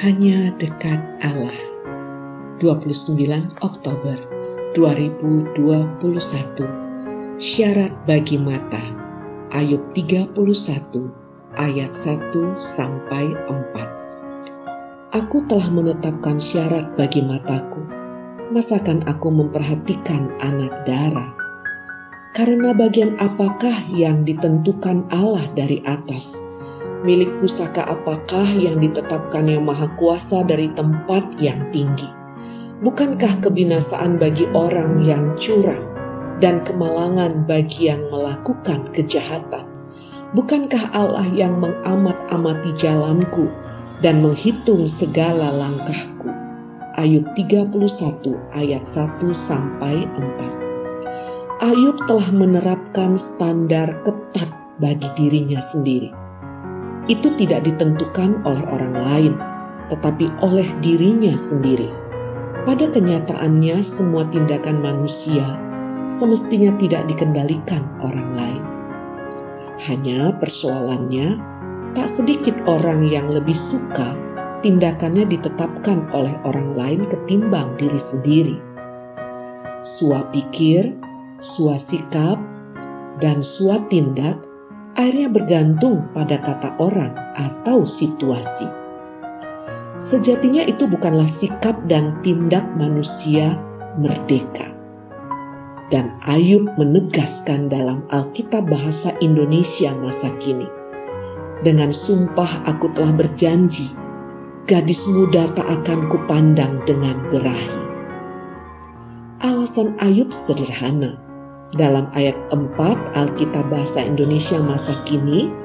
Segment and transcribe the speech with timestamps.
[0.00, 1.52] Hanya dekat Allah.
[2.64, 3.28] 29
[3.60, 4.16] Oktober
[4.72, 7.36] 2021.
[7.36, 8.80] Syarat bagi mata.
[9.52, 10.32] Ayub 31
[11.60, 12.24] ayat 1
[12.56, 15.12] sampai 4.
[15.12, 17.84] Aku telah menetapkan syarat bagi mataku.
[18.48, 21.36] Masakan aku memperhatikan anak darah?
[22.32, 26.51] Karena bagian apakah yang ditentukan Allah dari atas?
[27.02, 32.06] Milik pusaka apakah yang ditetapkan yang maha kuasa dari tempat yang tinggi?
[32.78, 35.82] Bukankah kebinasaan bagi orang yang curang
[36.38, 39.66] dan kemalangan bagi yang melakukan kejahatan?
[40.38, 43.50] Bukankah Allah yang mengamat-amati jalanku
[43.98, 46.30] dan menghitung segala langkahku?
[47.02, 47.82] Ayub 31
[48.54, 50.06] ayat 1 sampai
[51.58, 51.66] 4.
[51.66, 56.21] Ayub telah menerapkan standar ketat bagi dirinya sendiri.
[57.12, 59.34] Itu tidak ditentukan oleh orang lain,
[59.92, 61.92] tetapi oleh dirinya sendiri.
[62.64, 65.44] Pada kenyataannya, semua tindakan manusia
[66.06, 68.64] semestinya tidak dikendalikan orang lain.
[69.86, 71.38] Hanya persoalannya,
[71.92, 74.14] tak sedikit orang yang lebih suka
[74.62, 78.56] tindakannya ditetapkan oleh orang lain ketimbang diri sendiri.
[79.82, 80.94] Suap pikir
[81.82, 82.38] sikap,
[83.18, 83.42] dan
[83.90, 84.38] tindak
[85.02, 88.70] akhirnya bergantung pada kata orang atau situasi.
[89.98, 93.58] Sejatinya itu bukanlah sikap dan tindak manusia
[93.98, 94.70] merdeka.
[95.90, 100.70] Dan Ayub menegaskan dalam Alkitab bahasa Indonesia masa kini.
[101.66, 103.92] Dengan sumpah aku telah berjanji,
[104.70, 107.84] gadis muda tak akan kupandang dengan berahi.
[109.44, 111.31] Alasan Ayub sederhana
[111.72, 112.76] dalam ayat 4
[113.16, 115.62] Alkitab Bahasa Indonesia masa kini,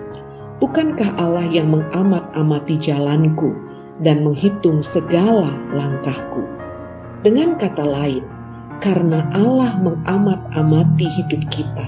[0.57, 3.53] Bukankah Allah yang mengamat-amati jalanku
[4.01, 6.49] dan menghitung segala langkahku?
[7.21, 8.25] Dengan kata lain,
[8.81, 11.85] karena Allah mengamat-amati hidup kita.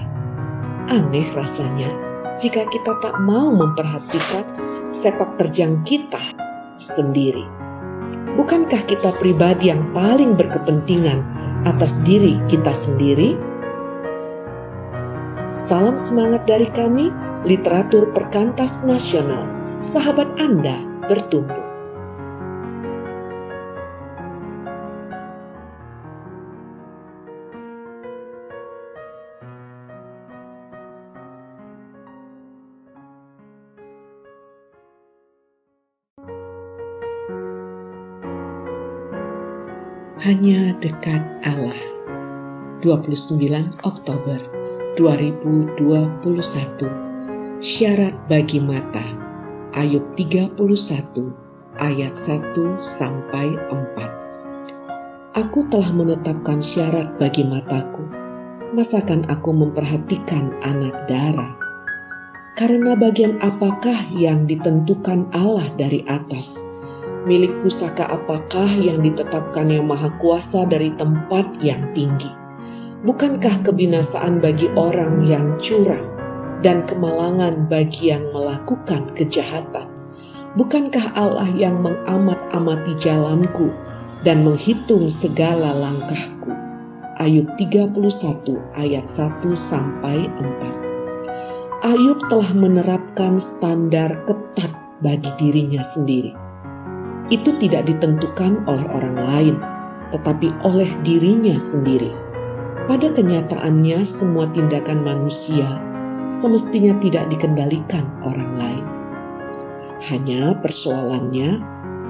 [0.86, 1.90] Aneh rasanya
[2.38, 4.46] jika kita tak mau memperhatikan
[4.94, 6.22] sepak terjang kita
[6.78, 7.46] sendiri.
[8.38, 11.26] Bukankah kita pribadi yang paling berkepentingan
[11.66, 13.49] atas diri kita sendiri?
[15.50, 17.10] Salam semangat dari kami,
[17.42, 19.50] Literatur Perkantas Nasional.
[19.82, 20.78] Sahabat Anda
[21.10, 21.66] bertumbuh.
[40.22, 41.74] Hanya dekat Allah.
[42.86, 44.60] 29 Oktober
[44.98, 45.78] 2021
[47.62, 49.06] Syarat bagi mata.
[49.78, 50.58] Ayub 31
[51.78, 58.02] ayat 1 sampai 4 Aku telah menetapkan syarat bagi mataku.
[58.74, 61.54] Masakan aku memperhatikan anak darah
[62.58, 66.66] Karena bagian apakah yang ditentukan Allah dari atas?
[67.30, 72.40] Milik pusaka apakah yang ditetapkan yang maha kuasa dari tempat yang tinggi
[73.00, 76.04] Bukankah kebinasaan bagi orang yang curang
[76.60, 79.88] dan kemalangan bagi yang melakukan kejahatan?
[80.52, 83.72] Bukankah Allah yang mengamat-amati jalanku
[84.20, 86.52] dan menghitung segala langkahku?
[87.24, 87.96] Ayub 31
[88.76, 90.28] ayat 1 sampai
[91.80, 91.88] 4.
[91.96, 96.36] Ayub telah menerapkan standar ketat bagi dirinya sendiri.
[97.32, 99.56] Itu tidak ditentukan oleh orang lain,
[100.12, 102.28] tetapi oleh dirinya sendiri
[102.90, 105.62] pada kenyataannya, semua tindakan manusia
[106.26, 108.86] semestinya tidak dikendalikan orang lain.
[110.10, 111.62] Hanya persoalannya,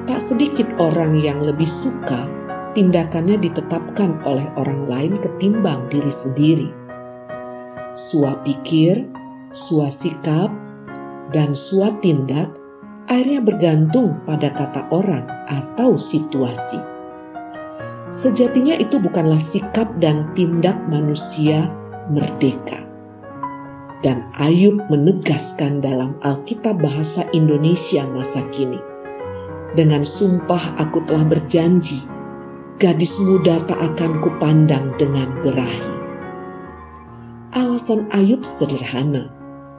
[0.09, 2.29] tak sedikit orang yang lebih suka
[2.73, 6.69] tindakannya ditetapkan oleh orang lain ketimbang diri sendiri.
[7.93, 9.05] Suap pikir,
[9.53, 10.49] suap sikap,
[11.29, 12.57] dan suap tindak
[13.05, 17.00] akhirnya bergantung pada kata orang atau situasi.
[18.11, 21.63] Sejatinya itu bukanlah sikap dan tindak manusia
[22.11, 22.83] merdeka.
[24.03, 28.83] Dan Ayub menegaskan dalam Alkitab bahasa Indonesia masa kini.
[29.79, 32.03] Dengan sumpah aku telah berjanji,
[32.83, 35.95] gadis muda tak akan kupandang dengan berahi.
[37.55, 39.31] Alasan Ayub sederhana.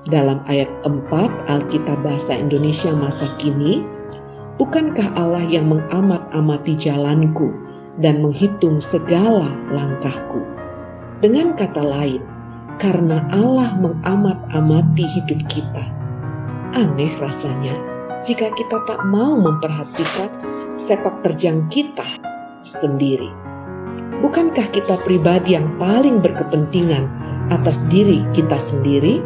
[0.07, 3.83] Dalam ayat 4 Alkitab bahasa Indonesia masa kini,
[4.55, 7.70] bukankah Allah yang mengamat-amati jalanku
[8.01, 10.43] dan menghitung segala langkahku.
[11.21, 12.21] Dengan kata lain,
[12.81, 15.85] karena Allah mengamat-amati hidup kita.
[16.73, 17.77] Aneh rasanya
[18.25, 20.33] jika kita tak mau memperhatikan
[20.73, 22.05] sepak terjang kita
[22.65, 23.29] sendiri?
[24.21, 27.05] Bukankah kita pribadi yang paling berkepentingan
[27.53, 29.21] atas diri kita sendiri?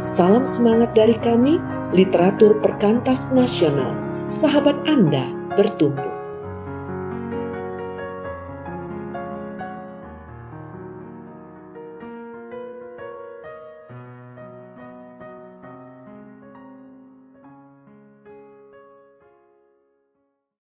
[0.00, 1.60] Salam semangat dari kami,
[1.92, 3.96] literatur perkantas nasional.
[4.28, 5.24] Sahabat Anda
[5.56, 6.13] bertumbuh.